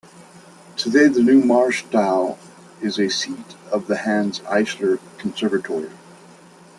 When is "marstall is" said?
1.43-2.97